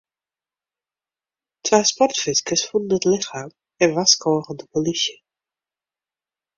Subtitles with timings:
[1.63, 3.49] Twa sportfiskers fûnen it lichem
[3.83, 5.15] en warskôgen de polysje.